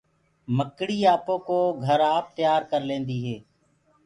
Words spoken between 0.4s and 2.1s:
مڪڙيٚ آپو ڪو گھر